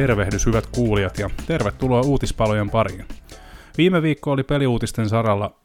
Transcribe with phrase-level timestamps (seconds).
[0.00, 3.04] Tervehdys hyvät kuulijat ja tervetuloa uutispalojen pariin.
[3.78, 5.56] Viime viikko oli peliuutisten saralla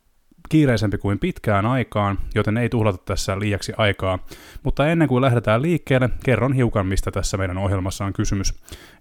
[0.50, 4.20] kiireisempi kuin pitkään aikaan, joten ei tuhlata tässä liiaksi aikaa.
[4.64, 8.54] Mutta ennen kuin lähdetään liikkeelle, kerron hiukan, mistä tässä meidän ohjelmassa on kysymys.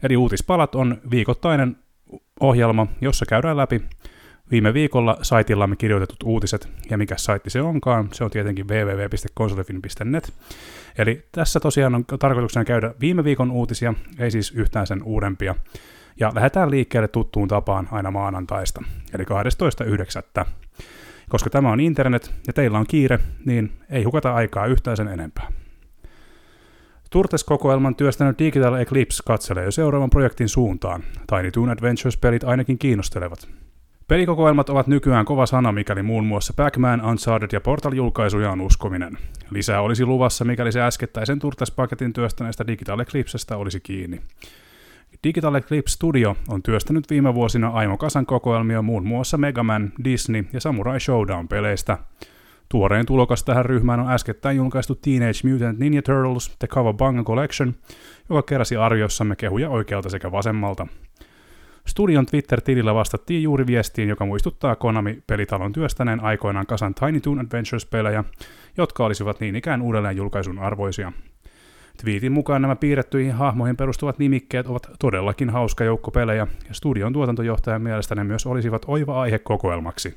[0.03, 1.77] Eli uutispalat on viikoittainen
[2.41, 3.83] ohjelma, jossa käydään läpi
[4.51, 10.33] viime viikolla saitillamme kirjoitetut uutiset, ja mikä saitti se onkaan, se on tietenkin www.konsolifin.net.
[10.99, 15.55] Eli tässä tosiaan on tarkoituksena käydä viime viikon uutisia, ei siis yhtään sen uudempia.
[16.21, 18.83] Ja lähdetään liikkeelle tuttuun tapaan aina maanantaista,
[19.15, 19.25] eli
[20.43, 20.47] 12.9.
[21.29, 25.49] Koska tämä on internet ja teillä on kiire, niin ei hukata aikaa yhtään sen enempää.
[27.11, 31.05] Turtes-kokoelman työstänyt Digital Eclipse katselee jo seuraavan projektin suuntaan.
[31.27, 33.49] Tiny Toon Adventures-pelit ainakin kiinnostelevat.
[34.09, 39.19] Pelikokoelmat ovat nykyään kova sana, mikäli muun muassa Pac-Man, Uncharted ja Portal-julkaisuja on uskominen.
[39.51, 44.21] Lisää olisi luvassa, mikäli se äskettäisen Turtes-paketin työstäneestä Digital Eclipsestä olisi kiinni.
[45.25, 50.45] Digital Eclipse Studio on työstänyt viime vuosina Aimo Kasan kokoelmia muun muassa Mega Man, Disney
[50.53, 51.99] ja Samurai Showdown-peleistä.
[52.69, 57.75] Tuoreen tulokas tähän ryhmään on äskettäin julkaistu Teenage Mutant Ninja Turtles The Kawabanga Collection,
[58.29, 60.87] joka keräsi arjossamme kehuja oikealta sekä vasemmalta.
[61.95, 68.25] Studion Twitter-tilillä vastattiin juuri viestiin, joka muistuttaa Konami-pelitalon työstäneen aikoinaan kasan Tiny Toon Adventures-pelejä,
[68.77, 71.13] jotka olisivat niin ikään uudelleen julkaisun arvoisia.
[72.03, 77.83] Tweetin mukaan nämä piirrettyihin hahmoihin perustuvat nimikkeet ovat todellakin hauska joukko pelejä, ja studion tuotantojohtajan
[77.83, 80.15] mielestä ne myös olisivat oiva aihe kokoelmaksi.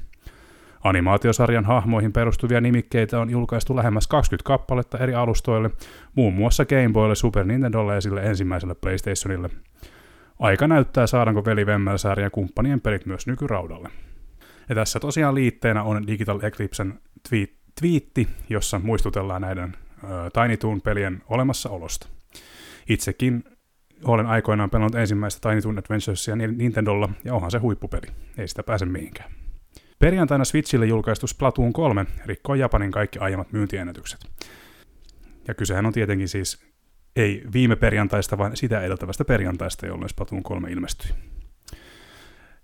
[0.84, 5.70] Animaatiosarjan hahmoihin perustuvia nimikkeitä on julkaistu lähemmäs 20 kappaletta eri alustoille,
[6.16, 9.50] muun muassa Game Boylle, Super Nintendolle ja sille ensimmäiselle PlayStationille.
[10.40, 11.66] Aika näyttää saadaanko veli
[12.22, 13.90] ja kumppanien pelit myös nykyraudalle.
[14.70, 17.00] Ja tässä tosiaan liitteenä on Digital Eclipsen
[17.30, 20.08] tweet, twiitti, jossa muistutellaan näiden ö,
[20.42, 22.08] Tiny Toon-pelien olemassaolosta.
[22.90, 23.44] Itsekin
[24.04, 28.08] olen aikoinaan pelannut ensimmäistä Tiny Toon Adventuresia Nintendolla, ja onhan se huippupeli.
[28.38, 29.32] Ei sitä pääse mihinkään.
[30.00, 34.20] Perjantaina Switchille julkaistu Splatoon 3 rikkoi Japanin kaikki aiemmat myyntiennätykset.
[35.48, 36.68] Ja kysehän on tietenkin siis
[37.18, 41.12] ei viime perjantaista, vaan sitä edeltävästä perjantaista, jolloin Splatoon 3 ilmestyi.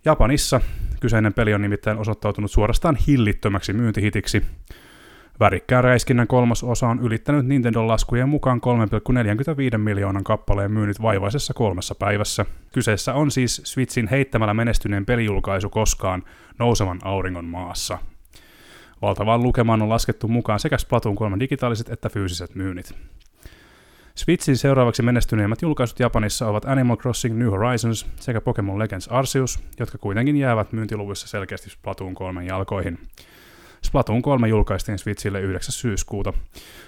[0.05, 0.61] Japanissa
[0.99, 4.43] kyseinen peli on nimittäin osoittautunut suorastaan hillittömäksi myyntihitiksi.
[5.39, 8.61] Värikkään räiskinnän kolmas osa on ylittänyt Nintendo laskujen mukaan
[9.71, 12.45] 3,45 miljoonan kappaleen myynnit vaivaisessa kolmessa päivässä.
[12.73, 16.23] Kyseessä on siis Switchin heittämällä menestyneen pelijulkaisu koskaan
[16.59, 17.97] nousevan auringon maassa.
[19.01, 22.95] Valtavaan lukemaan on laskettu mukaan sekä Splatoon 3 digitaaliset että fyysiset myynnit.
[24.15, 29.97] Switchin seuraavaksi menestyneimmät julkaisut Japanissa ovat Animal Crossing New Horizons sekä Pokemon Legends Arceus, jotka
[29.97, 32.99] kuitenkin jäävät myyntiluvuissa selkeästi Splatoon 3 jalkoihin.
[33.81, 35.73] Splatoon 3 julkaistiin Switchille 9.
[35.73, 36.33] syyskuuta,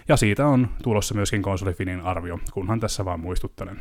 [0.07, 3.79] ja siitä on tulossa myöskin konsolifinin arvio, kunhan tässä vaan muistuttelen.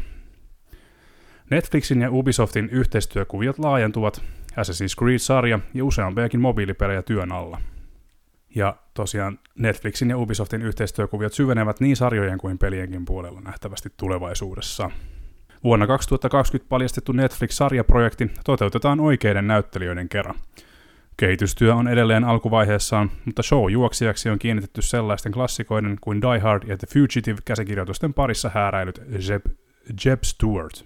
[1.50, 7.60] Netflixin ja Ubisoftin yhteistyökuviot laajentuvat, Assassin's Creed-sarja ja useampiakin mobiilipelejä työn alla–
[8.54, 14.90] ja tosiaan Netflixin ja Ubisoftin yhteistyökuviot syvenevät niin sarjojen kuin pelienkin puolella nähtävästi tulevaisuudessa.
[15.64, 20.34] Vuonna 2020 paljastettu Netflix-sarjaprojekti toteutetaan oikeiden näyttelijöiden kerran.
[21.16, 26.86] Kehitystyö on edelleen alkuvaiheessaan, mutta show-juoksijaksi on kiinnitetty sellaisten klassikoiden kuin Die Hard ja The
[26.92, 29.46] Fugitive käsikirjoitusten parissa hääräilyt Jeb,
[30.04, 30.84] Jeb Stewart.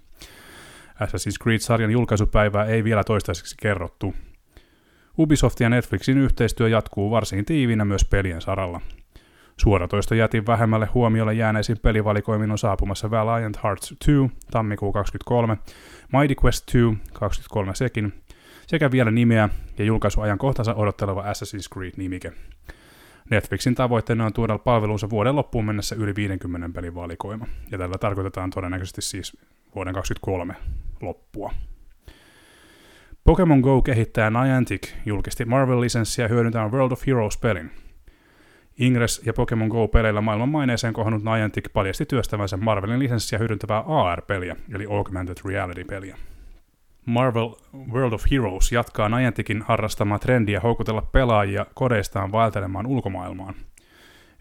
[0.95, 4.15] Assassin's Creed-sarjan julkaisupäivää ei vielä toistaiseksi kerrottu,
[5.19, 8.81] Ubisoft ja Netflixin yhteistyö jatkuu varsin tiivinä myös pelien saralla.
[9.57, 14.13] Suoratoisto jätin vähemmälle huomiolle jääneisiin pelivalikoimin on saapumassa Valiant Hearts 2
[14.51, 15.59] tammikuu 23,
[16.13, 18.13] Mighty Quest 2 23 sekin,
[18.67, 19.49] sekä vielä nimeä
[19.79, 22.33] ja julkaisuajankohtansa odotteleva Assassin's Creed-nimike.
[23.31, 28.51] Netflixin tavoitteena on tuoda palvelunsa vuoden loppuun mennessä yli 50 pelin valikoima, ja tällä tarkoitetaan
[28.51, 29.37] todennäköisesti siis
[29.75, 30.55] vuoden 2023
[31.01, 31.53] loppua.
[33.25, 37.71] Pokemon Go-kehittäjä Niantic julkisti Marvel-lisenssiä hyödyntämään World of Heroes-pelin.
[38.79, 44.87] Ingress ja Pokemon Go-peleillä maailman maineeseen kohonnut Niantic paljasti työstävänsä Marvelin lisenssiä hyödyntävää AR-peliä, eli
[44.91, 46.17] Augmented Reality-peliä.
[47.07, 47.51] Marvel
[47.93, 53.55] World of Heroes jatkaa Nianticin harrastamaa trendiä houkutella pelaajia kodeistaan vaeltelemaan ulkomaailmaan.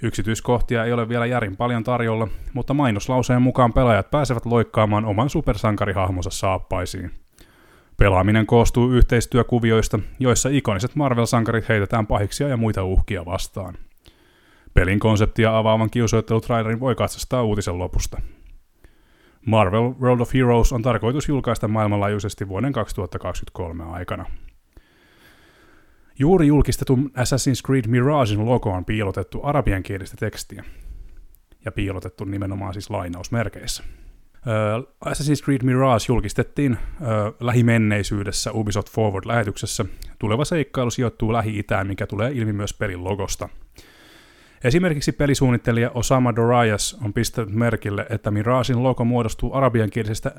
[0.02, 6.30] Yksityiskohtia ei ole vielä järin paljon tarjolla, mutta mainoslauseen mukaan pelaajat pääsevät loikkaamaan oman supersankarihahmonsa
[6.30, 7.12] saappaisiin–
[7.98, 13.78] Pelaaminen koostuu yhteistyökuvioista, joissa ikoniset Marvel-sankarit heitetään pahiksia ja muita uhkia vastaan.
[14.74, 18.22] Pelin konseptia avaavan kiusoittelutrailerin voi katsastaa uutisen lopusta.
[19.46, 24.26] Marvel World of Heroes on tarkoitus julkaista maailmanlaajuisesti vuoden 2023 aikana.
[26.20, 30.64] Juuri julkistetun Assassin's Creed Miragein logo on piilotettu arabiankielistä tekstiä.
[31.66, 33.84] Ja piilotettu nimenomaan siis lainausmerkeissä.
[35.06, 36.78] Assassin's Creed Mirage julkistettiin
[37.40, 39.86] lähimenneisyydessä Ubisoft Forward-lähetyksessä.
[40.20, 43.50] Tuleva seikkailu sijoittuu Lähi-Itään, mikä tulee ilmi myös pelin logosta.
[44.64, 50.32] Esimerkiksi pelisuunnittelija Osama Dorayas on pistänyt merkille, että Miragein logo muodostuu arabiankielisestä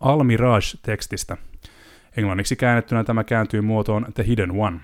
[0.00, 1.36] Al-Mirage-tekstistä.
[2.16, 4.80] Englanniksi käännettynä tämä kääntyy muotoon The Hidden One.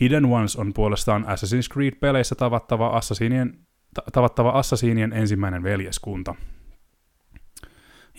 [0.00, 3.58] Hidden Ones on puolestaan Assassin's Creed-peleissä tavattava assasiinien,
[4.12, 6.34] tavattava assasiinien ensimmäinen veljeskunta–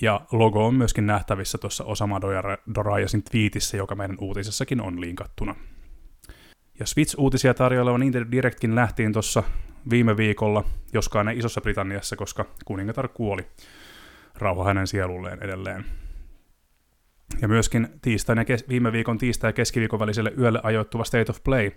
[0.01, 2.21] ja logo on myöskin nähtävissä tuossa Osama
[2.75, 5.55] Dorajasin twiitissä, joka meidän uutisessakin on linkattuna.
[6.79, 9.43] Ja Switch-uutisia tarjoileva Nintendo Directkin lähtiin tuossa
[9.89, 10.63] viime viikolla,
[10.93, 13.47] joskaan ne Isossa Britanniassa, koska kuningatar kuoli.
[14.35, 15.85] Rauha hänen sielulleen edelleen.
[17.41, 21.71] Ja myöskin tiistaina viime viikon tiistai- ja keskiviikon väliselle yölle ajoittuva State of Play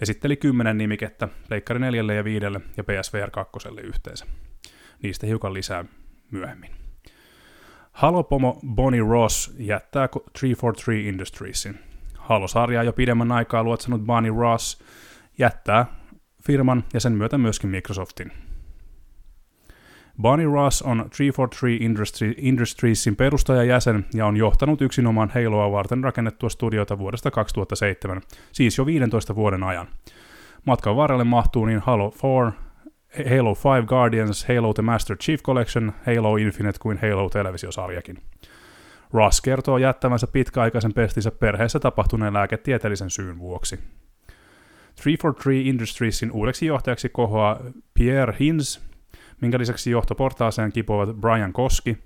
[0.00, 2.46] esitteli kymmenen nimikettä Pleikkari 4 ja 5
[2.76, 4.26] ja PSVR 2 yhteensä.
[5.02, 5.84] Niistä hiukan lisää
[6.30, 6.79] myöhemmin.
[8.00, 11.78] Halo-pomo Bonnie Ross jättää 343 Industriesin.
[12.18, 14.82] Halo-sarjaa jo pidemmän aikaa luotsanut Bonnie Ross
[15.38, 15.86] jättää
[16.46, 18.32] firman ja sen myötä myöskin Microsoftin.
[20.22, 26.98] Bonnie Ross on 343 Industry, Industriesin perustajajäsen ja on johtanut yksinomaan Haloa varten rakennettua studiota
[26.98, 29.88] vuodesta 2007, siis jo 15 vuoden ajan.
[30.66, 32.69] Matkan varrelle mahtuu niin Halo 4,
[33.18, 38.18] Halo 5 Guardians, Halo The Master Chief Collection, Halo Infinite kuin Halo-televisiosarjakin.
[39.12, 43.76] Ross kertoo jättävänsä pitkäaikaisen pestinsä perheessä tapahtuneen lääketieteellisen syyn vuoksi.
[45.04, 47.60] 343 Industriesin uudeksi johtajaksi kohoaa
[47.94, 48.80] Pierre Hins,
[49.40, 51.98] minkä lisäksi johtoportaaseen kipuavat Brian Koski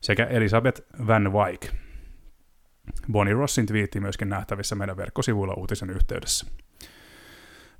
[0.00, 1.66] sekä Elisabeth Van Wyk.
[3.12, 6.46] Bonnie Rossin twiitti myöskin nähtävissä meidän verkkosivuilla uutisen yhteydessä.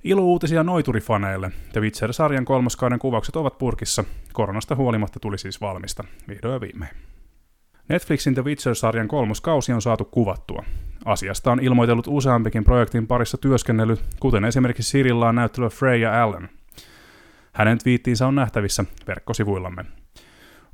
[0.03, 1.51] Ilouutisia noiturifaneille.
[1.73, 4.03] The Witcher-sarjan kolmoskauden kuvaukset ovat purkissa.
[4.33, 6.91] Koronasta huolimatta tuli siis valmista, vihdoin ja viimein.
[7.89, 10.63] Netflixin The Witcher-sarjan kolmoskausi on saatu kuvattua.
[11.05, 16.49] Asiasta on ilmoitellut useampikin projektin parissa työskennellyt, kuten esimerkiksi Sirillaan näyttelyä Freya Allen.
[17.53, 19.85] Hänen twiittiinsä on nähtävissä verkkosivuillamme.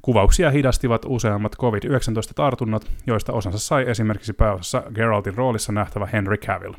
[0.02, 6.74] Kuvauksia hidastivat useammat COVID-19-tartunnat, joista osansa sai esimerkiksi pääosassa Geraltin roolissa nähtävä Henry Cavill.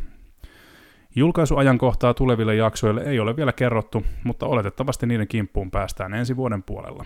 [1.16, 7.04] Julkaisuajankohtaa tuleville jaksoille ei ole vielä kerrottu, mutta oletettavasti niiden kimppuun päästään ensi vuoden puolella.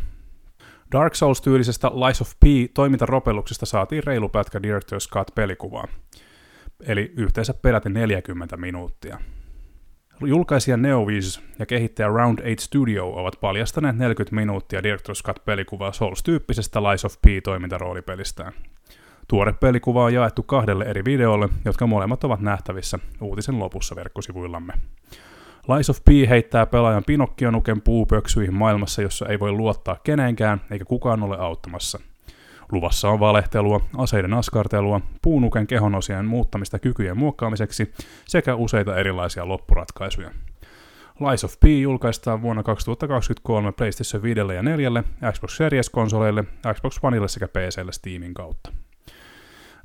[0.92, 2.44] Dark Souls-tyylisestä Lies of P
[2.74, 5.88] toimintaropelluksesta saatiin reilu pätkä Director's Cut-pelikuvaa,
[6.80, 9.18] eli yhteensä peräti 40 minuuttia.
[10.26, 17.04] Julkaisija Neovis ja kehittäjä Round 8 Studio ovat paljastaneet 40 minuuttia Director's Cut-pelikuvaa Souls-tyyppisestä Lies
[17.04, 18.52] of P toimintaroolipelistään.
[19.28, 24.72] Tuore pelikuva on jaettu kahdelle eri videolle, jotka molemmat ovat nähtävissä uutisen lopussa verkkosivuillamme.
[25.74, 31.22] Lies of P heittää pelaajan Pinokkionuken puupöksyihin maailmassa, jossa ei voi luottaa keneenkään eikä kukaan
[31.22, 31.98] ole auttamassa.
[32.72, 37.92] Luvassa on valehtelua, aseiden askartelua, puunuken kehonosien muuttamista kykyjen muokkaamiseksi
[38.26, 40.30] sekä useita erilaisia loppuratkaisuja.
[41.28, 47.48] Lies of P julkaistaan vuonna 2023 PlayStation 5 ja 4, Xbox Series-konsoleille, Xbox Oneille sekä
[47.48, 48.72] PClle Steamin kautta.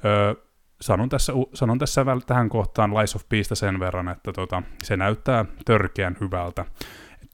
[0.06, 0.36] Öö,
[0.82, 5.46] sanon tässä, sanon tässä tähän kohtaan Lies of Peace sen verran, että tota, se näyttää
[5.66, 6.66] törkeän hyvältä.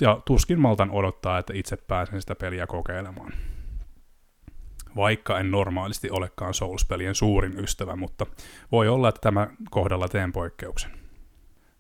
[0.02, 3.34] Ja tuskin maltan odottaa, että itse pääsen sitä peliä kokeilemaan.
[4.96, 8.26] Vaikka en normaalisti olekaan Souls-pelien suurin ystävä, mutta
[8.72, 10.92] voi olla, että tämä kohdalla teen poikkeuksen.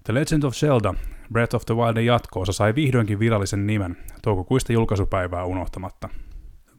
[0.04, 0.94] The Legend of Zelda
[1.34, 6.10] Breath of the Wildin jatkoosa sai vihdoinkin virallisen nimen, toukokuista julkaisupäivää unohtamatta–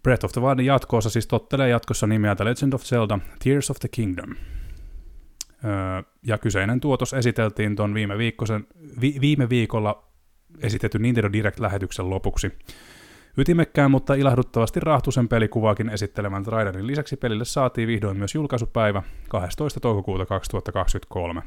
[0.02, 3.76] Breath of the Wildin jatkoosa siis tottelee jatkossa nimeä The Legend of Zelda Tears of
[3.80, 4.30] the Kingdom.
[5.64, 8.18] Öö, ja kyseinen tuotos esiteltiin tuon viime,
[9.00, 10.08] vi, viime viikolla
[10.60, 12.52] esitetyn Nintendo Direct-lähetyksen lopuksi.
[13.36, 19.80] Ytimekkään, mutta ilahduttavasti rahtusen pelikuvaakin esittelemän trailerin lisäksi pelille saatiin vihdoin myös julkaisupäivä 12.
[19.80, 21.42] toukokuuta 2023.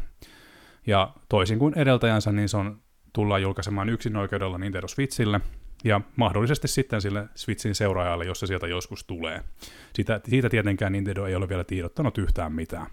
[0.88, 2.80] Ja toisin kuin edeltäjänsä, niin se on
[3.14, 5.42] tullaan julkaisemaan yksin oikeudella Nintendo Switchille–
[5.84, 9.44] ja mahdollisesti sitten sille Switchin seuraajalle, jos se sieltä joskus tulee.
[9.94, 12.88] Siitä, siitä tietenkään Nintendo ei ole vielä tiedottanut yhtään mitään.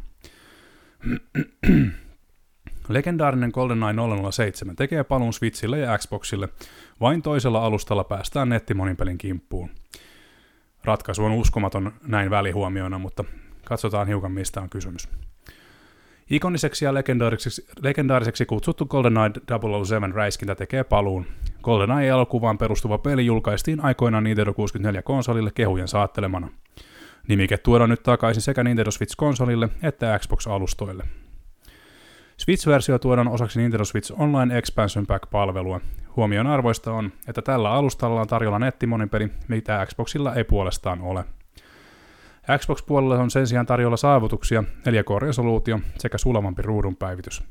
[2.88, 3.94] Legendaarinen GoldenEye
[4.30, 6.48] 007 tekee paluun Switchille ja Xboxille.
[7.00, 9.70] Vain toisella alustalla päästään nettimonipelin kimppuun.
[10.84, 13.24] Ratkaisu on uskomaton näin välihuomioina, mutta
[13.64, 15.08] katsotaan hiukan mistä on kysymys.
[16.30, 19.30] Ikoniseksi ja legendaariseksi, legendaariseksi kutsuttu GoldenEye
[19.84, 21.26] 007 räiskintä tekee paluun.
[21.62, 26.48] GoldenEye-elokuvaan perustuva peli julkaistiin aikoinaan Nintendo 64-konsolille kehujen saattelemana.
[27.28, 31.04] Nimike tuodaan nyt takaisin sekä Nintendo Switch-konsolille että Xbox-alustoille.
[32.36, 35.80] Switch-versio tuodaan osaksi Nintendo Switch Online Expansion Pack-palvelua.
[36.16, 41.24] Huomion arvoista on, että tällä alustalla on tarjolla nettimonipeli, mitä Xboxilla ei puolestaan ole.
[42.58, 47.42] Xbox-puolella on sen sijaan tarjolla saavutuksia, 4K-resoluutio sekä sulavampi ruudun päivitys.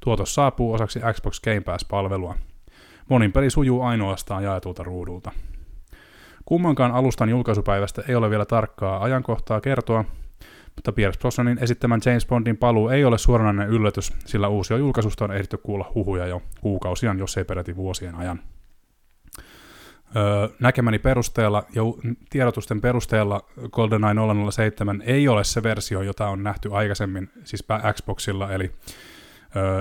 [0.00, 2.34] Tuotos saapuu osaksi Xbox Game Pass-palvelua.
[3.10, 5.30] Monin peli sujuu ainoastaan jaetulta ruudulta.
[6.44, 10.04] Kummankaan alustan julkaisupäivästä ei ole vielä tarkkaa ajankohtaa kertoa,
[10.74, 15.32] mutta Pierce Brosnanin esittämän James Bondin paluu ei ole suoranainen yllätys, sillä uusia julkaisusta on
[15.32, 18.40] ehditty kuulla huhuja jo kuukausien, jos ei peräti vuosien ajan.
[20.60, 21.82] Näkemäni perusteella ja
[22.30, 23.40] tiedotusten perusteella
[23.70, 24.14] GoldenEye
[24.50, 28.72] 007 ei ole se versio, jota on nähty aikaisemmin, siis Xboxilla, eli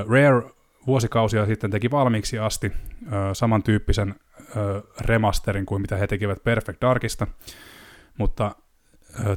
[0.08, 0.50] Rare
[0.88, 2.72] vuosikausia sitten teki valmiiksi asti
[3.34, 4.16] samantyyppisen
[5.02, 7.28] remasterin kuin mitä he tekivät Perfect Darkista,
[8.18, 8.56] mutta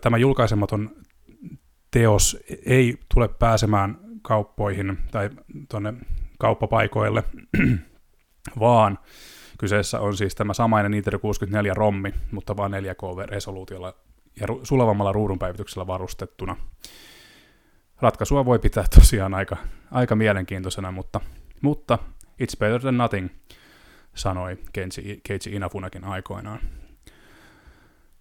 [0.03, 0.91] tämä julkaisematon
[1.91, 2.37] teos
[2.67, 5.31] ei tule pääsemään kauppoihin tai
[5.69, 5.95] tuonne
[6.39, 7.25] kauppapaikoille,
[8.61, 8.99] vaan
[9.59, 13.95] kyseessä on siis tämä samainen Nintendo 64 rommi, mutta vain 4K-resoluutiolla
[14.41, 16.57] ja sulavammalla ruudunpäivityksellä varustettuna.
[18.01, 19.57] Ratkaisua voi pitää tosiaan aika,
[19.91, 21.21] aika mielenkiintoisena, mutta,
[21.63, 21.99] mutta
[22.43, 23.29] it's better than nothing,
[24.15, 26.61] sanoi Keiji, Keiji Inafunakin aikoinaan.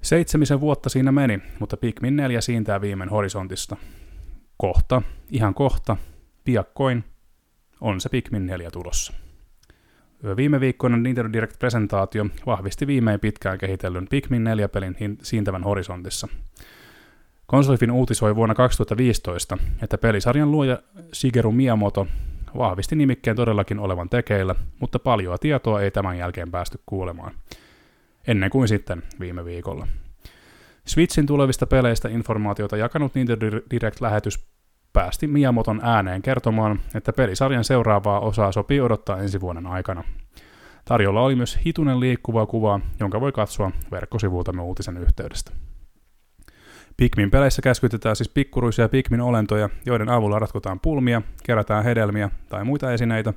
[0.01, 3.75] Seitsemisen vuotta siinä meni, mutta Pikmin 4 siintää viimein horisontista.
[4.57, 5.01] Kohta,
[5.31, 5.97] ihan kohta,
[6.43, 7.03] piakkoin,
[7.81, 9.24] on se Pikmin 4 tulossa.
[10.37, 16.27] Viime viikkoinen Nintendo Direct-presentaatio vahvisti viimein pitkään kehitellyn Pikmin 4-pelin siintävän horisontissa.
[17.45, 20.79] Konsolifin uutisoi vuonna 2015, että pelisarjan luoja
[21.13, 22.07] Shigeru Miyamoto
[22.57, 27.31] vahvisti nimikkeen todellakin olevan tekeillä, mutta paljoa tietoa ei tämän jälkeen päästy kuulemaan–
[28.27, 29.87] ennen kuin sitten viime viikolla.
[30.85, 34.47] Switchin tulevista peleistä informaatiota jakanut Nintendo Direct-lähetys
[34.95, 40.03] päästi Miyamoton ääneen kertomaan, että pelisarjan seuraavaa osaa sopii odottaa ensi vuoden aikana.
[40.85, 45.51] Tarjolla oli myös hitunen liikkuvaa kuvaa, jonka voi katsoa verkkosivultamme uutisen yhteydestä.
[46.97, 53.33] Pikmin peleissä käskytetään siis pikkuruisia Pikmin-olentoja, joiden avulla ratkotaan pulmia, kerätään hedelmiä tai muita esineitä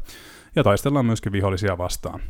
[0.57, 2.21] ja taistellaan myöskin vihollisia vastaan.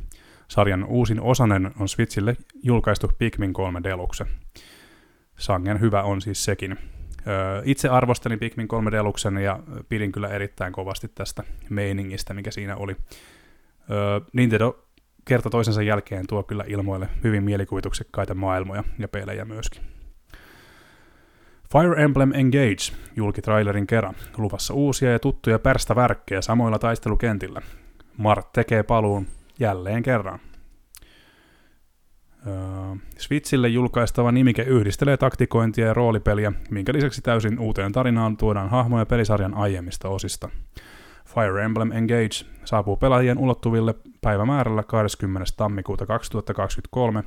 [0.49, 4.27] Sarjan uusin osanen on Switchille julkaistu Pikmin 3 Deluxe.
[5.39, 6.79] Sangen hyvä on siis sekin.
[7.65, 12.97] Itse arvostelin Pikmin 3 Deluxen ja pidin kyllä erittäin kovasti tästä meiningistä, mikä siinä oli.
[14.33, 14.85] Nintendo
[15.25, 19.83] kerta toisensa jälkeen tuo kyllä ilmoille hyvin mielikuvituksekkaita maailmoja ja pelejä myöskin.
[21.73, 27.63] Fire Emblem Engage julki trailerin kerran, luvassa uusia ja tuttuja pärstävärkkejä samoilla taistelukentillä.
[28.17, 29.27] Mart tekee paluun
[29.61, 30.41] jälleen kerran.
[33.19, 39.55] Switchille julkaistava nimike yhdistelee taktikointia ja roolipeliä, minkä lisäksi täysin uuteen tarinaan tuodaan hahmoja pelisarjan
[39.55, 40.49] aiemmista osista.
[41.27, 45.53] Fire Emblem Engage saapuu pelaajien ulottuville päivämäärällä 20.
[45.57, 47.25] tammikuuta 2023.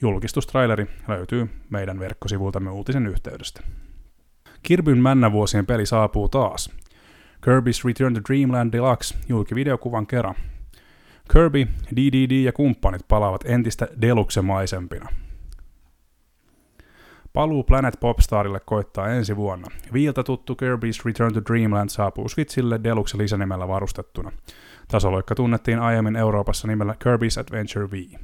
[0.00, 3.60] Julkistustraileri löytyy meidän verkkosivultamme uutisen yhteydestä.
[4.62, 6.70] Kirbyn männävuosien peli saapuu taas.
[7.46, 10.34] Kirby's Return to Dreamland Deluxe julki videokuvan kerran.
[11.32, 15.08] Kirby, DDD ja kumppanit palaavat entistä deluxe-maisempina.
[17.32, 19.68] Paluu Planet Popstarille koittaa ensi vuonna.
[19.92, 24.32] Viiltä tuttu Kirby's Return to Dreamland saapuu Switchille deluxe lisänimellä varustettuna.
[24.88, 28.18] Tasoloikka tunnettiin aiemmin Euroopassa nimellä Kirby's Adventure V.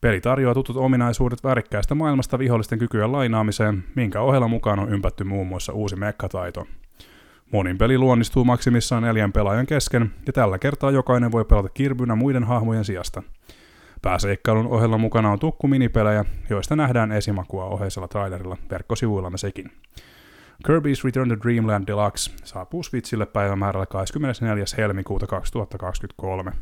[0.00, 5.46] Peli tarjoaa tutut ominaisuudet värikkäästä maailmasta vihollisten kykyjen lainaamiseen, minkä ohella mukaan on ympätty muun
[5.46, 6.66] muassa uusi mekkataito–
[7.52, 12.44] Monin peli luonnistuu maksimissaan neljän pelaajan kesken, ja tällä kertaa jokainen voi pelata kirbynä muiden
[12.44, 13.22] hahmojen sijasta.
[14.02, 19.72] Pääseikkailun ohella mukana on tukku minipelejä, joista nähdään esimakua oheisella trailerilla verkkosivuillamme sekin.
[20.68, 24.64] Kirby's Return to Dreamland Deluxe saapuu Switchille päivämäärällä 24.
[24.76, 26.52] helmikuuta 2023.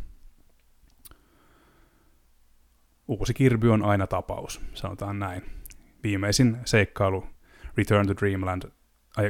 [3.08, 5.42] Uusi Kirby on aina tapaus, sanotaan näin.
[6.02, 7.26] Viimeisin seikkailu
[7.76, 8.62] Return to Dreamland,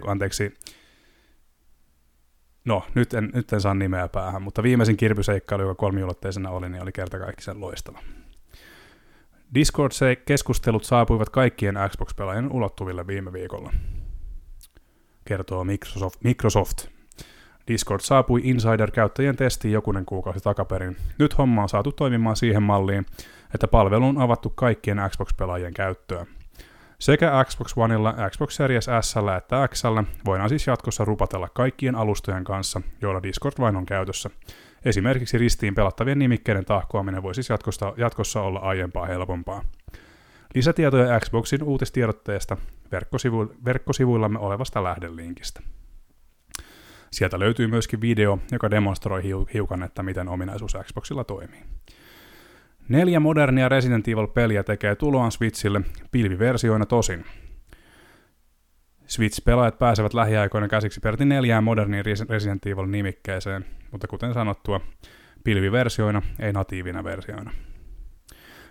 [0.07, 0.55] anteeksi,
[2.65, 6.83] No, nyt en, nyt en saa nimeä päähän, mutta viimeisin kirpyseikkailu, joka kolmiulotteisena oli, niin
[6.83, 7.99] oli kertakaikkisen loistava.
[9.55, 13.73] Discord-keskustelut saapuivat kaikkien Xbox-pelaajien ulottuville viime viikolla,
[15.25, 16.25] kertoo Microsoft.
[16.25, 16.87] Microsoft.
[17.69, 20.97] Discord saapui Insider-käyttäjien testiin jokunen kuukausi takaperin.
[21.19, 23.07] Nyt homma on saatu toimimaan siihen malliin,
[23.55, 26.27] että palvelu on avattu kaikkien Xbox-pelaajien käyttöön.
[26.99, 29.83] Sekä Xbox Oneilla, Xbox Series S että X
[30.25, 34.31] voidaan siis jatkossa rupatella kaikkien alustojen kanssa, joilla Discord vain on käytössä.
[34.85, 39.63] Esimerkiksi ristiin pelattavien nimikkeiden tahkoaminen voi siis jatkossa, jatkossa olla aiempaa helpompaa.
[40.55, 42.57] Lisätietoja Xboxin uutistiedotteesta
[42.93, 45.61] verkkosivu, verkkosivuillamme olevasta lähdelinkistä.
[47.11, 49.23] Sieltä löytyy myöskin video, joka demonstroi
[49.55, 51.63] hiukan, että miten ominaisuus Xboxilla toimii.
[52.89, 55.81] Neljä modernia Resident Evil-peliä tekee tuloaan Switchille
[56.13, 57.25] pilviversioina tosin.
[59.07, 64.81] Switch-pelaajat pääsevät lähiaikoina käsiksi peräti neljään moderniin Resident Evil-nimikkeeseen, mutta kuten sanottua,
[65.45, 67.51] pilviversioina, ei natiivina versioina.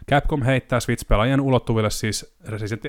[0.09, 2.37] Capcom heittää Switch-pelaajien ulottuville siis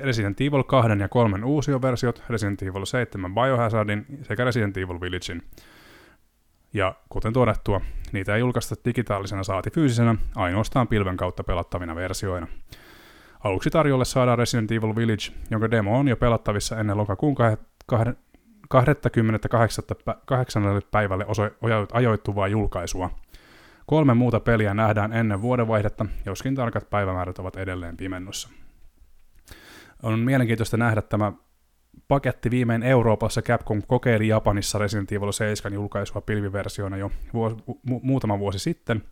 [0.02, 5.42] Resident Evil 2 ja 3 uusioversiot, Resident Evil 7 Biohazardin sekä Resident Evil Villagein.
[6.74, 7.80] Ja kuten todettua,
[8.12, 12.46] niitä ei julkaista digitaalisena saati fyysisenä, ainoastaan pilven kautta pelattavina versioina.
[13.44, 17.34] Aluksi tarjolle saadaan Resident Evil Village, jonka demo on jo pelattavissa ennen lokakuun
[18.68, 19.84] 28.
[20.90, 21.26] päivälle
[21.92, 23.10] ajoittuvaa julkaisua.
[23.86, 28.48] Kolme muuta peliä nähdään ennen vuodenvaihdetta, joskin tarkat päivämäärät ovat edelleen pimennossa.
[30.02, 31.32] On mielenkiintoista nähdä tämä
[32.08, 33.42] paketti viimein Euroopassa.
[33.42, 39.02] Capcom kokeili Japanissa Resident Evil 7 julkaisua pilviversiona jo vuosi, mu- muutama vuosi sitten,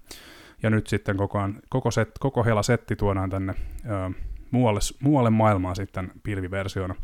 [0.62, 4.10] ja nyt sitten kokoan, koko, set, koko hela setti tuodaan tänne ö,
[4.50, 6.94] muualle, muualle maailmaan sitten pilviversiona.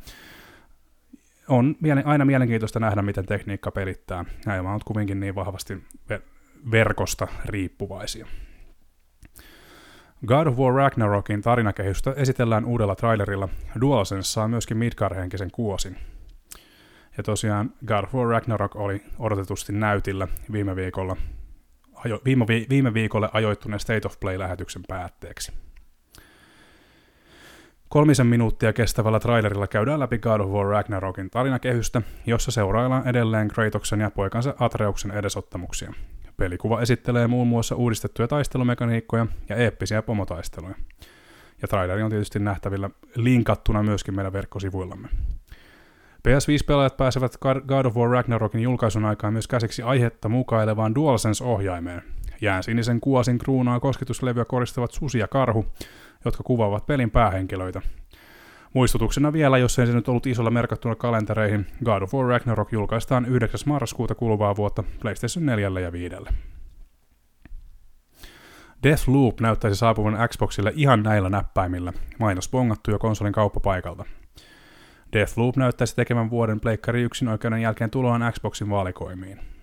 [1.49, 4.25] On aina mielenkiintoista nähdä, miten tekniikka pelittää.
[4.47, 5.83] Nämä on kuitenkin niin vahvasti
[6.71, 8.27] verkosta riippuvaisia.
[10.27, 13.49] God of War Ragnarokin tarinakehystä esitellään uudella trailerilla.
[13.81, 15.97] DualSense saa myöskin Midgar-henkisen kuosin.
[17.17, 21.17] Ja tosiaan God of War Ragnarok oli odotetusti näytillä viime viikolla,
[21.95, 25.53] ajo, viime, vi, viime viikolle ajoittuneen State of Play-lähetyksen päätteeksi.
[27.89, 34.01] Kolmisen minuuttia kestävällä trailerilla käydään läpi God of War Ragnarokin tarinakehystä, jossa seuraillaan edelleen Kratoksen
[34.01, 35.93] ja poikansa Atreuksen edesottamuksia.
[36.37, 40.75] Pelikuva esittelee muun muassa uudistettuja taistelumekaniikkoja ja eeppisiä pomotaisteluja.
[41.63, 45.09] Ja traileri on tietysti nähtävillä linkattuna myöskin meidän verkkosivuillamme.
[46.29, 52.03] PS5-pelaajat pääsevät God of War Ragnarokin julkaisun aikaan myös käsiksi aihetta mukailevaan DualSense-ohjaimeen.
[52.41, 55.67] Jään sinisen kuosin kruunaa kosketuslevyä koristavat susi ja karhu,
[56.25, 57.83] jotka kuvaavat pelin päähenkilöitä.
[58.75, 63.27] Muistutuksena vielä, jos ei se nyt ollut isolla merkattuna kalentereihin, God of War Ragnarok julkaistaan
[63.27, 63.61] 9.
[63.67, 66.17] marraskuuta kuluvaa vuotta PlayStation 4 ja 5.
[68.83, 74.05] Deathloop näyttäisi saapuvan Xboxille ihan näillä näppäimillä, mainos bongattu jo konsolin kauppapaikalta.
[75.13, 79.58] Deathloop näyttäisi tekemään vuoden Pleikkari 1 oikeuden jälkeen tuloaan Xboxin valikoimiin.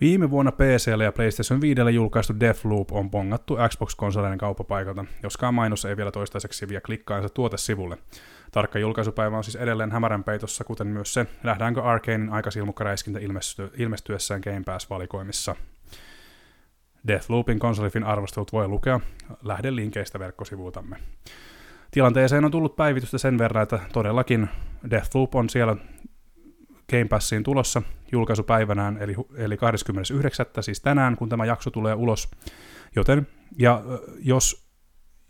[0.00, 5.96] Viime vuonna PClle ja PlayStation 5 julkaistu Deathloop on pongattu Xbox-konsoleiden kauppapaikalta, joskaan mainos ei
[5.96, 7.98] vielä toistaiseksi vie klikkaansa tuotesivulle.
[8.52, 13.20] Tarkka julkaisupäivä on siis edelleen hämärän peitossa, kuten myös se, nähdäänkö Arkanein aikasilmukkaräiskintä
[13.76, 15.56] ilmestyessään Game Pass-valikoimissa.
[17.08, 19.00] Deathloopin konsolifin arvostelut voi lukea
[19.42, 20.96] lähdelinkeistä verkkosivuutamme.
[21.90, 24.48] Tilanteeseen on tullut päivitystä sen verran, että todellakin
[24.90, 25.76] Deathloop on siellä
[26.90, 30.46] Game Passiin tulossa julkaisupäivänään, eli, eli 29.
[30.60, 32.30] siis tänään, kun tämä jakso tulee ulos.
[32.96, 33.26] Joten,
[33.58, 33.82] ja
[34.20, 34.68] jos,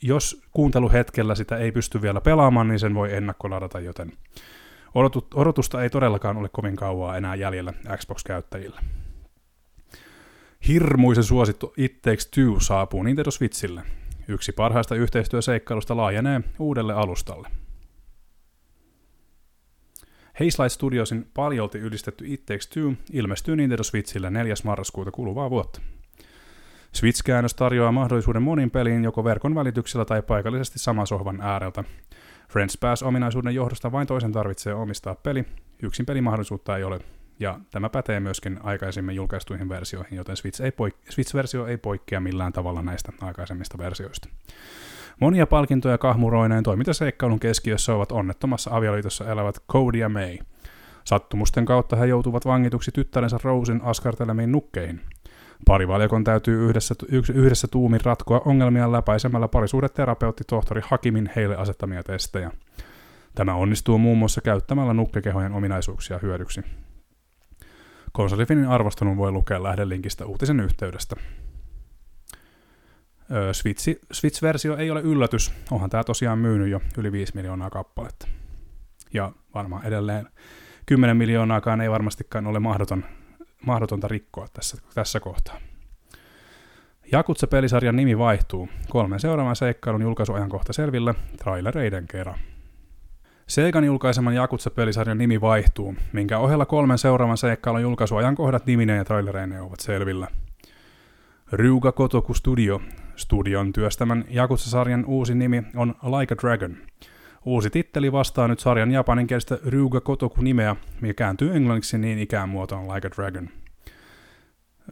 [0.03, 4.13] jos kuunteluhetkellä sitä ei pysty vielä pelaamaan, niin sen voi ennakkoladata, joten
[5.35, 8.81] odotusta ei todellakaan ole kovin kauaa enää jäljellä Xbox-käyttäjillä.
[10.69, 13.83] Hirmuisen suosittu It Takes Two saapuu Nintendo Switchille.
[14.29, 17.49] Yksi parhaista yhteistyöseikkailusta laajenee uudelle alustalle.
[20.41, 24.55] Hazelight Studiosin paljolti ylistetty It Takes Two ilmestyy Nintendo Switchille 4.
[24.65, 25.81] marraskuuta kuluvaa vuotta.
[26.93, 31.85] Switch-käännös tarjoaa mahdollisuuden monin peliin joko verkon välityksellä tai paikallisesti saman sohvan ääreltä.
[32.49, 35.45] Friends Pass-ominaisuuden johdosta vain toisen tarvitsee omistaa peli,
[35.83, 37.01] yksin pelimahdollisuutta ei ole,
[37.41, 42.53] ja tämä pätee myöskin aikaisemmin julkaistuihin versioihin, joten Switch ei poik- Switch-versio ei poikkea millään
[42.53, 44.29] tavalla näistä aikaisemmista versioista.
[45.21, 50.39] Monia palkintoja kahmuroineen toimintaseikkailun keskiössä ovat onnettomassa avioliitossa elävät Cody ja May.
[51.05, 55.01] Sattumusten kautta he joutuvat vangituksi tyttärensä Rosen askartelemiin nukkeihin.
[55.67, 56.95] Parivaljakon täytyy yhdessä,
[57.35, 62.51] yhdessä tuumin ratkoa ongelmia läpäisemällä parisuudeterapeutti tohtori Hakimin heille asettamia testejä.
[63.35, 66.61] Tämä onnistuu muun muassa käyttämällä nukkekehojen ominaisuuksia hyödyksi.
[68.13, 71.17] Konsolifinin arvostelun voi lukea lähdelinkistä uutisen yhteydestä.
[73.53, 78.29] Switch, Switch-versio ei ole yllätys, onhan tämä tosiaan myynyt jo yli 5 miljoonaa kappaletta.
[79.15, 80.29] Ja varmaan edelleen
[80.87, 83.05] 10 miljoonaakaan ei varmastikaan ole mahdoton,
[83.67, 85.59] mahdotonta rikkoa tässä, tässä kohtaa.
[87.13, 88.69] Jakutse-pelisarjan nimi vaihtuu.
[88.89, 92.39] Kolmen seuraavan seikkailun julkaisuajankohta selville trailereiden kerran.
[93.47, 99.81] Seikan julkaiseman Jakutse-pelisarjan nimi vaihtuu, minkä ohella kolmen seuraavan seikkailun julkaisuajankohdat nimineen ja trailereineen ovat
[99.81, 100.29] selvillä.
[101.53, 102.81] Ryuga Kotoku Studio
[103.19, 106.77] Studion työstämän Jakutsa-sarjan uusi nimi on Like a Dragon.
[107.45, 113.09] Uusi titteli vastaa nyt sarjan japaninkielistä Ryuga Kotoku-nimeä, mikä kääntyy englanniksi niin ikään muotoon Like
[113.09, 113.49] a Dragon.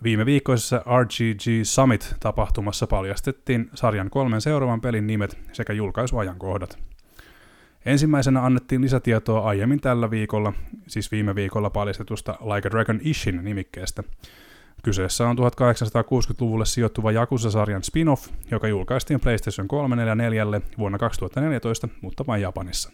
[0.02, 6.78] Viime viikkoisessa RGG Summit-tapahtumassa paljastettiin sarjan kolmen seuraavan pelin nimet sekä julkaisuajankohdat.
[7.84, 10.52] Ensimmäisenä annettiin lisätietoa aiemmin tällä viikolla,
[10.86, 14.02] siis viime viikolla paljastetusta Like a Dragon Ishin nimikkeestä.
[14.86, 22.92] Kyseessä on 1860-luvulle sijoittuva Yakuza-sarjan spin-off, joka julkaistiin PlayStation 344 vuonna 2014, mutta vain Japanissa.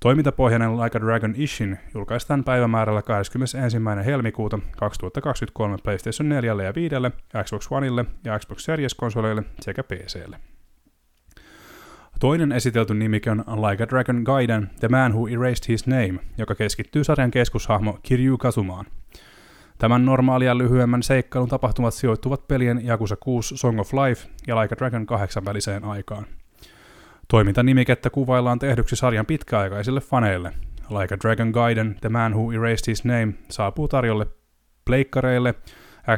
[0.00, 3.78] Toimintapohjainen Like a Dragon Ishin julkaistaan päivämäärällä 21.
[4.04, 6.94] helmikuuta 2023 PlayStation 4 ja 5,
[7.44, 10.38] Xbox Oneille ja Xbox Series-konsoleille sekä PClle.
[12.20, 16.54] Toinen esitelty nimike on Like a Dragon Gaiden, The Man Who Erased His Name, joka
[16.54, 18.86] keskittyy sarjan keskushahmo Kiryu Kazumaan.
[19.78, 24.78] Tämän normaalia lyhyemmän seikkailun tapahtumat sijoittuvat pelien Yakuza 6 Song of Life ja Like a
[24.78, 26.26] Dragon 8 väliseen aikaan.
[27.28, 30.52] Toimintanimikettä kuvaillaan tehdyksi sarjan pitkäaikaisille faneille.
[30.90, 34.26] Like a Dragon Gaiden, The Man Who Erased His Name saapuu tarjolle
[34.84, 35.54] pleikkareille,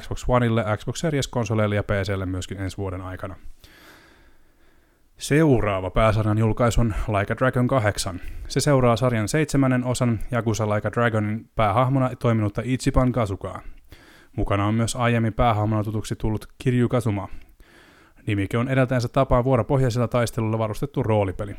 [0.00, 3.36] Xbox Oneille, Xbox Series-konsoleille ja PClle myöskin ensi vuoden aikana.
[5.18, 8.20] Seuraava pääsarjan julkaisu on Like a Dragon 8.
[8.48, 13.62] Se seuraa sarjan seitsemännen osan Yakuza Like a Dragonin päähahmona toiminutta Ichiban Kazukaa.
[14.36, 17.28] Mukana on myös aiemmin päähahmona tutuksi tullut Kiryu Kazuma.
[18.26, 21.56] Nimike on edeltäensä tapaan vuoropohjaisella taistelulla varustettu roolipeli.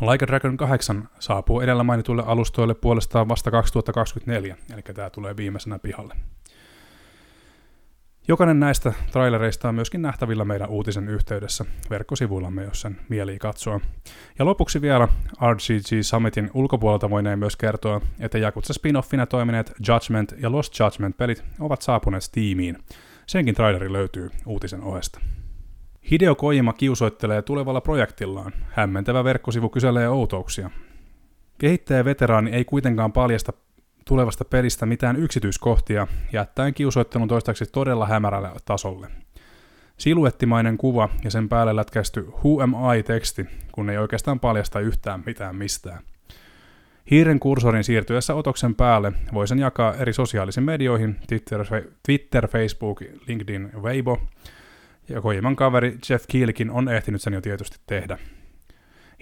[0.00, 5.78] Like a Dragon 8 saapuu edellä mainituille alustoille puolestaan vasta 2024, eli tämä tulee viimeisenä
[5.78, 6.14] pihalle.
[8.28, 13.80] Jokainen näistä trailereista on myöskin nähtävillä meidän uutisen yhteydessä verkkosivuillamme, jos sen mielii katsoa.
[14.38, 15.08] Ja lopuksi vielä
[15.52, 21.82] RGG Summitin ulkopuolelta voineen myös kertoa, että Jakutsa spin-offina toimineet Judgment ja Lost Judgment-pelit ovat
[21.82, 22.78] saapuneet Steamiin.
[23.26, 25.20] Senkin traileri löytyy uutisen ohesta.
[26.10, 28.52] Hideo Kojima kiusoittelee tulevalla projektillaan.
[28.70, 30.70] Hämmentävä verkkosivu kyselee outouksia.
[31.58, 33.52] Kehittäjä veteraani ei kuitenkaan paljasta
[34.04, 39.08] tulevasta pelistä mitään yksityiskohtia, jättäen kiusoittelun toistaiseksi todella hämärälle tasolle.
[39.96, 45.56] Siluettimainen kuva ja sen päälle lätkästy Who am I-teksti, kun ei oikeastaan paljasta yhtään mitään
[45.56, 45.98] mistään.
[47.10, 51.64] Hiiren kursorin siirtyessä otoksen päälle voi sen jakaa eri sosiaalisiin medioihin, Twitter,
[52.06, 54.22] Twitter Facebook, LinkedIn Weibo,
[55.08, 58.18] ja Kojiman kaveri Jeff Kielikin on ehtinyt sen jo tietysti tehdä.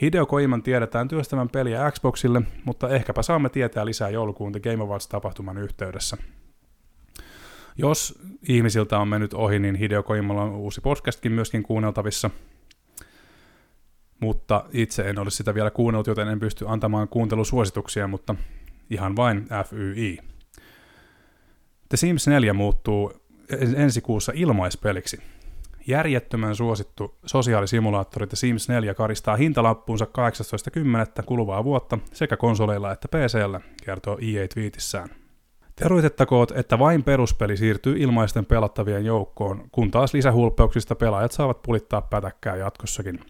[0.01, 5.59] Hideo Koiman tiedetään työstävän peliä Xboxille, mutta ehkäpä saamme tietää lisää joulukuun The Game Awards-tapahtuman
[5.59, 6.17] yhteydessä.
[7.77, 12.31] Jos ihmisiltä on mennyt ohi, niin Hideo Koimalla on uusi podcastkin myöskin kuunneltavissa.
[14.21, 18.35] Mutta itse en ole sitä vielä kuunnellut, joten en pysty antamaan kuuntelusuosituksia, mutta
[18.91, 20.19] ihan vain FYI.
[21.89, 23.13] The Sims 4 muuttuu
[23.77, 25.23] ensi kuussa ilmaispeliksi.
[25.91, 30.05] Järjettömän suosittu sosiaalisimulaattori The Sims 4 karistaa hintalappuunsa
[31.19, 31.23] 18.10.
[31.27, 35.09] kuluvaa vuotta sekä konsoleilla että PCllä, kertoo EA tweetissään.
[35.77, 42.57] Teroitettakoot, että vain peruspeli siirtyy ilmaisten pelattavien joukkoon, kun taas lisähulppeuksista pelaajat saavat pulittaa pätäkkää
[42.57, 43.21] jatkossakin.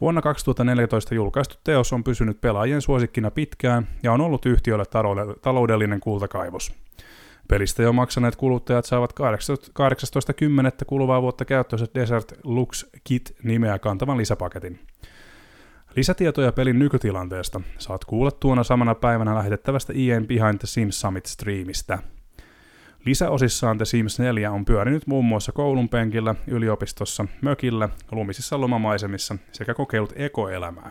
[0.00, 4.84] Vuonna 2014 julkaistu teos on pysynyt pelaajien suosikkina pitkään ja on ollut yhtiölle
[5.42, 6.72] taloudellinen kultakaivos.
[7.48, 9.20] Pelistä jo maksaneet kuluttajat saavat 18.10.
[10.86, 14.80] kuluvaa vuotta käyttöönsä Desert Lux Kit-nimeä kantavan lisäpaketin.
[15.96, 21.98] Lisätietoja pelin nykytilanteesta saat kuulla tuona samana päivänä lähetettävästä EA Behind the Sims Summit-striimistä.
[23.06, 29.74] Lisäosissaan The Sims 4 on pyörinyt muun muassa koulun penkillä, yliopistossa, mökillä, lumisissa lomamaisemissa sekä
[29.74, 30.90] kokeillut ekoelämää.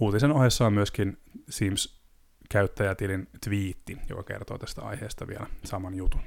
[0.00, 2.03] Uutisen ohessa on myöskin Sims
[2.48, 6.20] käyttäjätilin twiitti, joka kertoo tästä aiheesta vielä saman jutun.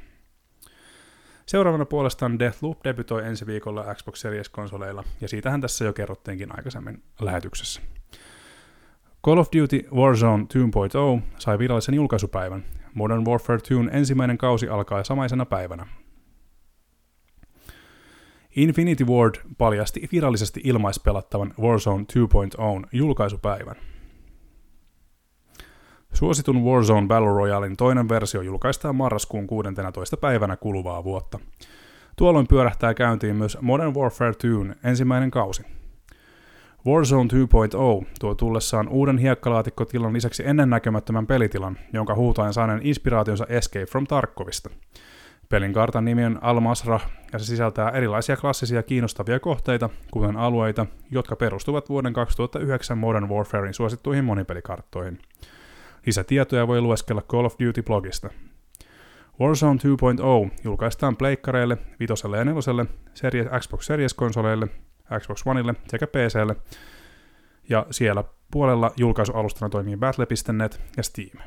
[1.46, 7.82] Seuraavana puolestaan Deathloop debytoi ensi viikolla Xbox Series-konsoleilla, ja siitähän tässä jo kerrottiinkin aikaisemmin lähetyksessä.
[9.26, 10.44] Call of Duty Warzone
[11.18, 12.66] 2.0 sai virallisen julkaisupäivän.
[12.94, 15.88] Modern Warfare 2 ensimmäinen kausi alkaa samaisena päivänä.
[18.56, 22.06] Infinity Ward paljasti virallisesti ilmaispelattavan Warzone
[22.82, 23.76] 2.0 julkaisupäivän.
[26.18, 30.18] Suositun Warzone Battle Royalein toinen versio julkaistaan marraskuun 16.
[30.18, 31.40] päivänä kuluvaa vuotta.
[32.16, 34.48] Tuolloin pyörähtää käyntiin myös Modern Warfare 2
[34.84, 35.64] ensimmäinen kausi.
[36.88, 37.30] Warzone
[38.02, 44.70] 2.0 tuo tullessaan uuden hiekkalaatikkotilan lisäksi ennennäkemättömän pelitilan, jonka huutaen saaneen inspiraationsa Escape from Tarkovista.
[45.50, 51.36] Pelin kartan nimi on Al-Masrah ja se sisältää erilaisia klassisia kiinnostavia kohteita, kuten alueita, jotka
[51.36, 55.20] perustuvat vuoden 2009 Modern Warfarein suosittuihin monipelikarttoihin–
[56.06, 58.30] Lisätietoja voi lueskella Call of Duty-blogista.
[59.40, 59.80] Warzone
[60.48, 64.68] 2.0 julkaistaan pleikkareille, vitoselle ja neloselle, series, Xbox Series-konsoleille,
[65.20, 66.56] Xbox Oneille sekä PClle,
[67.70, 71.38] ja siellä puolella julkaisualustana toimii Battle.net ja Steam.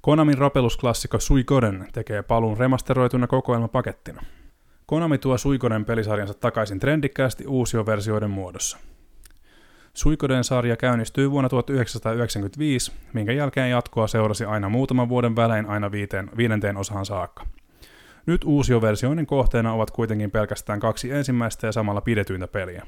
[0.00, 4.22] Konamin rapelusklassikko Suikoden tekee paluun remasteroituna kokoelmapakettina.
[4.86, 8.78] Konami tuo Suikoden pelisarjansa takaisin trendikkäästi uusioversioiden muodossa.
[9.94, 16.30] Suikoden sarja käynnistyi vuonna 1995, minkä jälkeen jatkoa seurasi aina muutaman vuoden välein aina viiteen,
[16.36, 17.46] viidenteen osaan saakka.
[18.26, 22.86] Nyt uusioversioinnin kohteena ovat kuitenkin pelkästään kaksi ensimmäistä ja samalla pidetyintä peliä.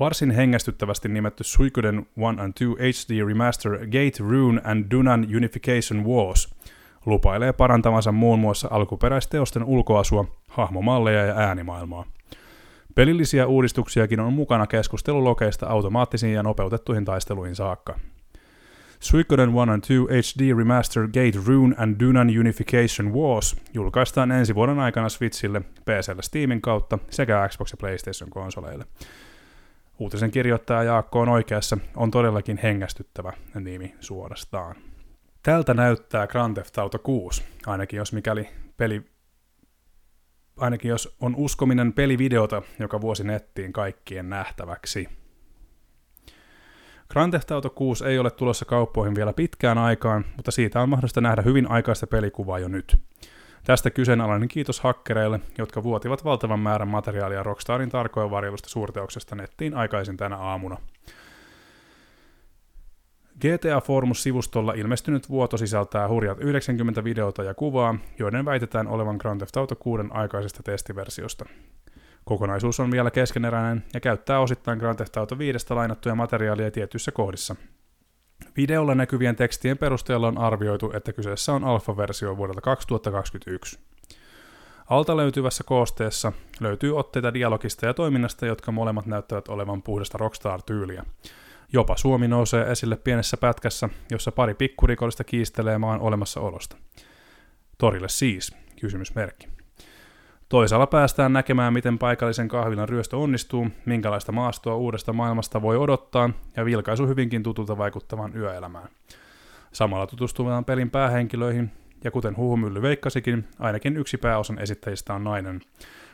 [0.00, 2.06] Varsin hengästyttävästi nimetty Suikoden 1
[2.40, 6.54] and 2 HD Remaster Gate Rune and Dunan Unification Wars
[7.06, 12.04] lupailee parantavansa muun muassa alkuperäisteosten ulkoasua, hahmomalleja ja äänimaailmaa.
[12.94, 17.98] Pelillisiä uudistuksiakin on mukana keskustelulokeista automaattisiin ja nopeutettuihin taisteluihin saakka.
[19.00, 19.94] Suikoden 1 and 2
[20.34, 26.62] HD Remaster Gate Rune and Dunan Unification Wars julkaistaan ensi vuoden aikana Switchille, PClle Steamin
[26.62, 28.84] kautta sekä Xbox ja PlayStation konsoleille.
[29.98, 34.76] Uutisen kirjoittaja Jaakko on oikeassa, on todellakin hengästyttävä nimi suorastaan.
[35.42, 39.02] Tältä näyttää Grand Theft Auto 6, ainakin jos mikäli peli
[40.56, 45.08] ainakin jos on uskominen pelivideota, joka vuosi nettiin kaikkien nähtäväksi.
[47.08, 51.20] Grand Theft Auto 6 ei ole tulossa kauppoihin vielä pitkään aikaan, mutta siitä on mahdollista
[51.20, 52.96] nähdä hyvin aikaista pelikuvaa jo nyt.
[53.64, 60.16] Tästä kyseenalainen kiitos hakkereille, jotka vuotivat valtavan määrän materiaalia Rockstarin tarkoin varjelusta suurteoksesta nettiin aikaisin
[60.16, 60.76] tänä aamuna.
[63.40, 69.56] GTA Formus-sivustolla ilmestynyt vuoto sisältää hurjat 90 videota ja kuvaa, joiden väitetään olevan Grand Theft
[69.56, 71.44] Auto 6 aikaisesta testiversiosta.
[72.24, 77.56] Kokonaisuus on vielä keskeneräinen ja käyttää osittain Grand Theft Auto 5 lainattuja materiaalia tietyissä kohdissa.
[78.56, 83.78] Videolla näkyvien tekstien perusteella on arvioitu, että kyseessä on alfa-versio vuodelta 2021.
[84.90, 91.04] Alta löytyvässä koosteessa löytyy otteita dialogista ja toiminnasta, jotka molemmat näyttävät olevan puhdasta Rockstar-tyyliä.
[91.74, 96.76] Jopa Suomi nousee esille pienessä pätkässä, jossa pari pikkurikollista kiistelee maan olemassaolosta.
[97.78, 99.48] Torille siis, kysymysmerkki.
[100.48, 106.64] Toisaalla päästään näkemään, miten paikallisen kahvilan ryöstö onnistuu, minkälaista maastoa uudesta maailmasta voi odottaa ja
[106.64, 108.88] vilkaisu hyvinkin tutulta vaikuttavaan yöelämään.
[109.72, 111.70] Samalla tutustutaan pelin päähenkilöihin,
[112.04, 115.60] ja kuten huhumylly veikkasikin, ainakin yksi pääosan esittäjistä on nainen,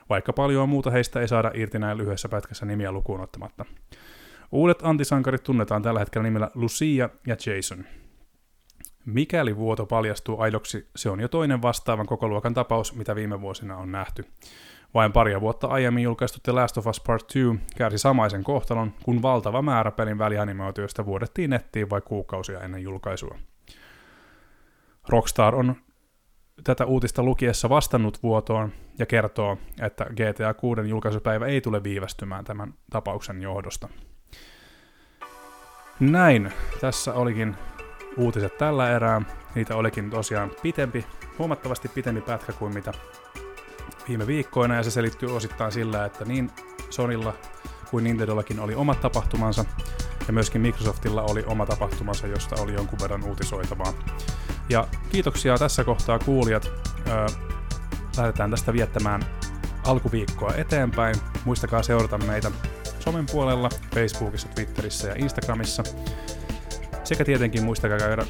[0.08, 3.64] vaikka paljon muuta heistä ei saada irti näin lyhyessä pätkässä nimiä lukuun ottamatta.
[4.52, 7.84] Uudet antisankarit tunnetaan tällä hetkellä nimellä Lucia ja Jason.
[9.06, 13.76] Mikäli vuoto paljastuu aidoksi, se on jo toinen vastaavan koko luokan tapaus, mitä viime vuosina
[13.76, 14.24] on nähty.
[14.94, 19.22] Vain paria vuotta aiemmin julkaistu The Last of Us Part 2 kärsi samaisen kohtalon, kun
[19.22, 23.38] valtava määrä pelin välianimaatioista vuodettiin nettiin vai kuukausia ennen julkaisua.
[25.08, 25.76] Rockstar on
[26.64, 32.74] tätä uutista lukiessa vastannut vuotoon ja kertoo, että GTA 6 julkaisupäivä ei tule viivästymään tämän
[32.90, 33.88] tapauksen johdosta.
[36.00, 37.56] Näin, tässä olikin
[38.16, 39.22] uutiset tällä erää.
[39.54, 41.06] Niitä olikin tosiaan pitempi,
[41.38, 42.92] huomattavasti pitempi pätkä kuin mitä
[44.08, 46.50] viime viikkoina, ja se selittyy osittain sillä, että niin
[46.90, 47.34] Sonilla
[47.90, 49.64] kuin Nintendollakin oli omat tapahtumansa,
[50.26, 53.92] ja myöskin Microsoftilla oli oma tapahtumansa, josta oli jonkun verran uutisoitavaa.
[54.68, 56.70] Ja kiitoksia tässä kohtaa kuulijat.
[58.16, 59.24] Lähdetään tästä viettämään
[59.84, 61.14] alkuviikkoa eteenpäin.
[61.44, 62.50] Muistakaa seurata meitä
[63.08, 65.82] somen puolella, Facebookissa, Twitterissä ja Instagramissa.
[67.04, 68.26] Sekä tietenkin muistakaa käydä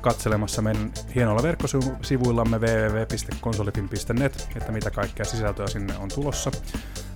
[0.00, 6.50] katselemassa meidän hienoilla verkkosivuillamme www.konsolipin.net, että mitä kaikkea sisältöä sinne on tulossa.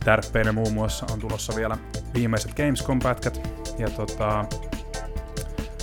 [0.05, 1.79] Tärppeinä muun muassa on tulossa vielä
[2.15, 4.45] viimeiset Gamescom-pätkät, ja tota,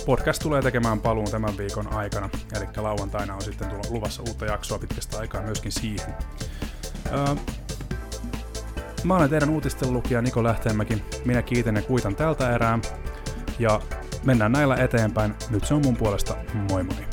[0.06, 4.78] podcast tulee tekemään paluun tämän viikon aikana, eli lauantaina on sitten tulo, luvassa uutta jaksoa
[4.78, 6.14] pitkästä aikaa myöskin siihen.
[7.12, 7.34] Öö,
[9.04, 11.02] Mä olen teidän uutisten lukija Niko Lähteenmäki.
[11.24, 12.78] Minä kiitän ja kuitan tältä erää.
[13.58, 13.80] Ja
[14.24, 15.34] mennään näillä eteenpäin.
[15.50, 16.36] Nyt se on mun puolesta
[16.70, 17.11] moi moi.